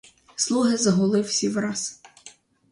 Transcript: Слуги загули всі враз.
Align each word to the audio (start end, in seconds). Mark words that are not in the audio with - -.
Слуги 0.35 0.77
загули 0.77 1.21
всі 1.21 1.49
враз. 1.49 2.01